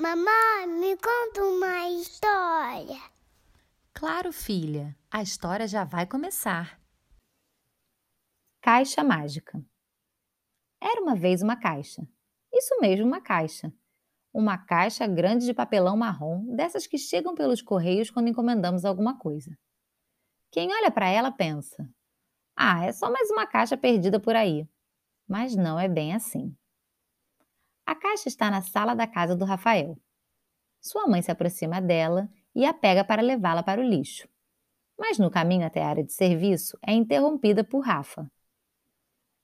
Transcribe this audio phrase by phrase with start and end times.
[0.00, 3.02] Mamãe, me conta uma história.
[3.92, 6.80] Claro, filha, a história já vai começar.
[8.62, 9.62] Caixa mágica.
[10.82, 12.02] Era uma vez uma caixa.
[12.50, 13.70] Isso mesmo, uma caixa.
[14.32, 19.54] Uma caixa grande de papelão marrom, dessas que chegam pelos correios quando encomendamos alguma coisa.
[20.50, 21.86] Quem olha para ela pensa:
[22.56, 24.66] ah, é só mais uma caixa perdida por aí.
[25.28, 26.56] Mas não é bem assim.
[27.86, 29.96] A caixa está na sala da casa do Rafael.
[30.80, 34.28] Sua mãe se aproxima dela e a pega para levá-la para o lixo.
[34.98, 38.30] Mas no caminho até a área de serviço é interrompida por Rafa.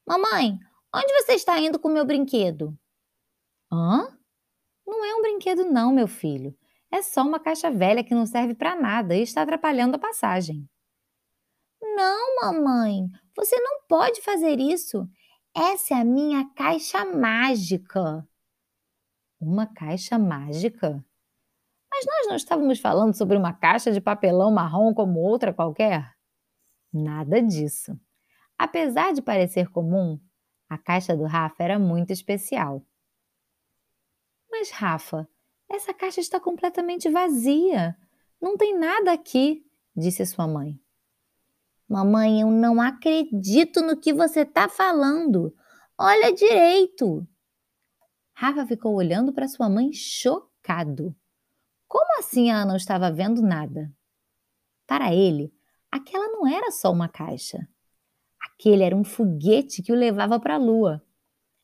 [0.07, 0.59] Mamãe,
[0.95, 2.77] onde você está indo com o meu brinquedo?
[3.73, 4.17] Hã?
[4.87, 6.57] Não é um brinquedo, não, meu filho.
[6.91, 10.69] É só uma caixa velha que não serve para nada e está atrapalhando a passagem.
[11.81, 15.09] Não, mamãe, você não pode fazer isso.
[15.59, 18.29] Essa é a minha caixa mágica.
[19.41, 21.03] Uma caixa mágica?
[21.91, 26.15] Mas nós não estávamos falando sobre uma caixa de papelão marrom como outra qualquer?
[26.93, 27.99] Nada disso.
[28.59, 30.21] Apesar de parecer comum,
[30.69, 32.85] a caixa do Rafa era muito especial.
[34.51, 35.27] Mas, Rafa,
[35.71, 37.97] essa caixa está completamente vazia.
[38.39, 39.65] Não tem nada aqui,
[39.97, 40.79] disse sua mãe.
[41.89, 45.55] Mamãe, eu não acredito no que você está falando.
[45.97, 47.25] Olha direito.
[48.35, 51.15] Rafa ficou olhando para sua mãe chocado.
[51.87, 53.93] Como assim ela não estava vendo nada?
[54.85, 55.55] Para ele,
[55.89, 57.69] aquela não era só uma caixa.
[58.43, 61.01] Aquele era um foguete que o levava para a lua.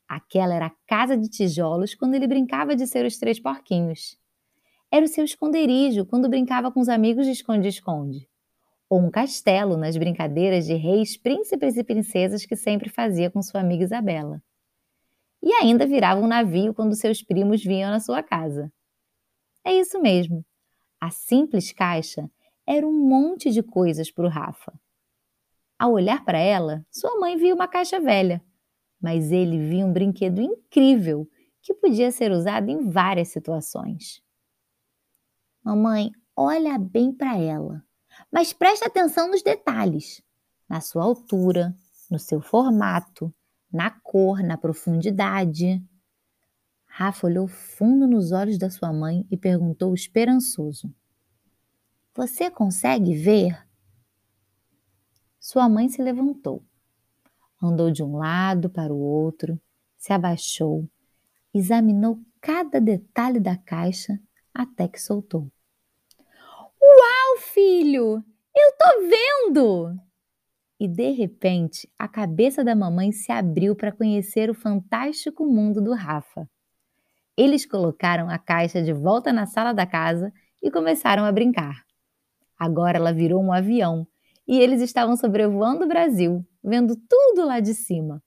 [0.07, 4.17] Aquela era a casa de tijolos quando ele brincava de ser os três porquinhos.
[4.89, 8.29] Era o seu esconderijo quando brincava com os amigos de esconde-esconde
[8.93, 13.59] ou um castelo nas brincadeiras de reis, príncipes e princesas que sempre fazia com sua
[13.59, 14.39] amiga Isabela.
[15.41, 18.71] E ainda virava um navio quando seus primos vinham na sua casa.
[19.65, 20.45] É isso mesmo.
[21.01, 22.29] A simples caixa
[22.67, 24.71] era um monte de coisas para o Rafa.
[25.79, 28.43] Ao olhar para ela, sua mãe via uma caixa velha,
[29.01, 31.27] mas ele via um brinquedo incrível
[31.63, 34.21] que podia ser usado em várias situações.
[35.63, 37.83] Mamãe, olha bem para ela
[38.33, 40.19] mas preste atenção nos detalhes,
[40.67, 41.71] na sua altura,
[42.09, 43.31] no seu formato,
[43.71, 45.79] na cor, na profundidade.
[46.87, 50.91] Rafa olhou fundo nos olhos da sua mãe e perguntou esperançoso:
[52.15, 53.67] Você consegue ver?
[55.39, 56.65] Sua mãe se levantou,
[57.61, 59.61] andou de um lado para o outro,
[59.95, 60.89] se abaixou,
[61.53, 64.19] examinou cada detalhe da caixa
[64.51, 65.51] até que soltou
[67.37, 68.23] filho!
[68.55, 69.99] Eu tô vendo!
[70.79, 75.93] E de repente, a cabeça da mamãe se abriu para conhecer o fantástico mundo do
[75.93, 76.47] Rafa.
[77.37, 81.83] Eles colocaram a caixa de volta na sala da casa e começaram a brincar.
[82.59, 84.07] Agora ela virou um avião
[84.47, 88.21] e eles estavam sobrevoando o Brasil, vendo tudo lá de cima.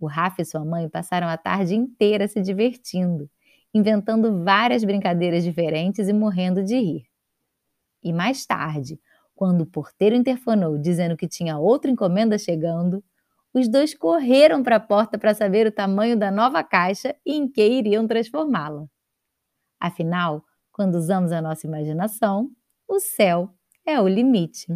[0.00, 3.28] O Rafa e sua mãe passaram a tarde inteira se divertindo,
[3.74, 7.07] inventando várias brincadeiras diferentes e morrendo de rir.
[8.02, 9.00] E mais tarde,
[9.34, 13.02] quando o porteiro interfonou dizendo que tinha outra encomenda chegando,
[13.52, 17.48] os dois correram para a porta para saber o tamanho da nova caixa e em
[17.48, 18.86] que iriam transformá-la.
[19.80, 22.50] Afinal, quando usamos a nossa imaginação,
[22.86, 23.50] o céu
[23.86, 24.66] é o limite.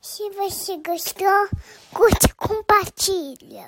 [0.00, 1.48] Se você gostou,
[1.94, 3.60] curte e compartilha.